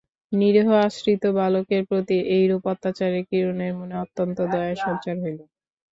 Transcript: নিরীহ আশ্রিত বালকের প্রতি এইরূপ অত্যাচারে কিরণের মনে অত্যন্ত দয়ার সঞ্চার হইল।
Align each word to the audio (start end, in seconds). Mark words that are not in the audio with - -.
নিরীহ 0.31 0.67
আশ্রিত 0.81 1.23
বালকের 1.37 1.81
প্রতি 1.89 2.17
এইরূপ 2.35 2.63
অত্যাচারে 2.71 3.19
কিরণের 3.29 3.73
মনে 3.79 3.95
অত্যন্ত 4.03 4.37
দয়ার 4.51 4.77
সঞ্চার 4.85 5.15
হইল। 5.23 5.39